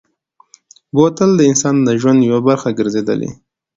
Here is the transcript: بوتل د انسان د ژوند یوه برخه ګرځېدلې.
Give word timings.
بوتل 0.95 1.31
د 1.35 1.41
انسان 1.51 1.75
د 1.83 1.89
ژوند 2.01 2.19
یوه 2.29 2.41
برخه 2.47 2.69
ګرځېدلې. 2.79 3.29